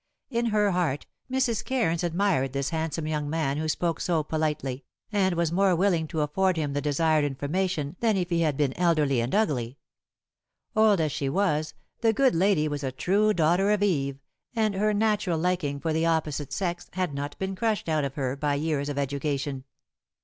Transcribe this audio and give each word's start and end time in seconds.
In 0.31 0.47
her 0.47 0.71
heart 0.71 1.05
Mrs. 1.29 1.63
Cairns 1.63 2.03
admired 2.03 2.53
this 2.53 2.71
handsome 2.71 3.05
young 3.05 3.29
man 3.29 3.57
who 3.57 3.67
spoke 3.67 3.99
so 3.99 4.23
politely, 4.23 4.83
and 5.11 5.35
was 5.35 5.51
more 5.51 5.75
willing 5.75 6.07
to 6.07 6.21
afford 6.21 6.57
him 6.57 6.73
the 6.73 6.81
desired 6.81 7.23
information 7.23 7.97
than 7.99 8.17
if 8.17 8.31
he 8.31 8.41
had 8.41 8.57
been 8.57 8.73
elderly 8.79 9.21
and 9.21 9.35
ugly. 9.35 9.77
Old 10.75 10.99
as 10.99 11.11
she 11.11 11.29
was, 11.29 11.75
the 11.99 12.13
good 12.13 12.33
lady 12.33 12.67
was 12.67 12.83
a 12.83 12.91
true 12.91 13.31
daughter 13.31 13.69
of 13.69 13.83
Eve, 13.83 14.17
and 14.55 14.73
her 14.73 14.91
natural 14.91 15.37
liking 15.37 15.79
for 15.79 15.93
the 15.93 16.07
opposite 16.07 16.51
sex 16.51 16.89
had 16.93 17.13
not 17.13 17.37
been 17.37 17.55
crushed 17.55 17.87
out 17.87 18.03
of 18.03 18.15
her 18.15 18.35
by 18.35 18.55
years 18.55 18.89
of 18.89 18.97
education. 18.97 19.65